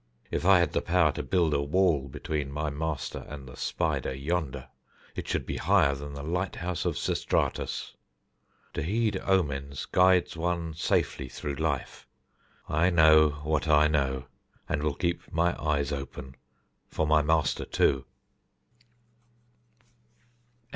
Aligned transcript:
"If 0.31 0.45
I 0.45 0.57
had 0.57 0.71
the 0.73 0.81
power 0.81 1.11
to 1.11 1.21
build 1.21 1.53
a 1.53 1.61
wall 1.61 2.07
between 2.07 2.51
my 2.51 2.71
master 2.71 3.23
and 3.27 3.47
the 3.47 3.55
spider 3.55 4.11
yonder, 4.11 4.69
it 5.15 5.27
should 5.27 5.45
be 5.45 5.57
higher 5.57 5.93
than 5.93 6.15
the 6.15 6.23
lighthouse 6.23 6.85
of 6.85 6.97
Sostratus. 6.97 7.93
To 8.73 8.81
heed 8.81 9.17
omens 9.17 9.85
guides 9.85 10.35
one 10.35 10.73
safely 10.73 11.29
through 11.29 11.53
life. 11.53 12.07
I 12.67 12.89
know 12.89 13.29
what 13.43 13.67
I 13.67 13.87
know, 13.87 14.25
and 14.67 14.81
will 14.81 14.95
keep 14.95 15.31
my 15.31 15.55
eyes 15.63 15.91
open, 15.91 16.33
for 16.87 17.05
my 17.05 17.21
master 17.21 17.63
too." 17.65 18.05